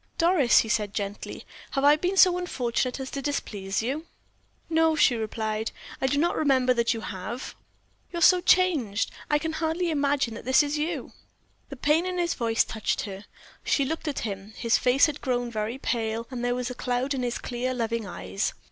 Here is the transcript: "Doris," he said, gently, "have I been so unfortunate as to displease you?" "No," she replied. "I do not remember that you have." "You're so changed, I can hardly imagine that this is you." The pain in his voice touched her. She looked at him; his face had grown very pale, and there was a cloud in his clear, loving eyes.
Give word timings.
"Doris," 0.17 0.61
he 0.61 0.67
said, 0.67 0.95
gently, 0.95 1.45
"have 1.73 1.83
I 1.83 1.95
been 1.95 2.17
so 2.17 2.39
unfortunate 2.39 2.99
as 2.99 3.11
to 3.11 3.21
displease 3.21 3.83
you?" 3.83 4.07
"No," 4.67 4.95
she 4.95 5.15
replied. 5.15 5.69
"I 6.01 6.07
do 6.07 6.17
not 6.17 6.35
remember 6.35 6.73
that 6.73 6.91
you 6.91 7.01
have." 7.01 7.53
"You're 8.11 8.23
so 8.23 8.41
changed, 8.41 9.11
I 9.29 9.37
can 9.37 9.53
hardly 9.53 9.91
imagine 9.91 10.33
that 10.33 10.43
this 10.45 10.63
is 10.63 10.75
you." 10.75 11.11
The 11.69 11.75
pain 11.75 12.07
in 12.07 12.17
his 12.17 12.33
voice 12.33 12.63
touched 12.63 13.01
her. 13.01 13.25
She 13.63 13.85
looked 13.85 14.07
at 14.07 14.21
him; 14.25 14.53
his 14.57 14.75
face 14.75 15.05
had 15.05 15.21
grown 15.21 15.51
very 15.51 15.77
pale, 15.77 16.25
and 16.31 16.43
there 16.43 16.55
was 16.55 16.71
a 16.71 16.73
cloud 16.73 17.13
in 17.13 17.21
his 17.21 17.37
clear, 17.37 17.71
loving 17.71 18.07
eyes. 18.07 18.55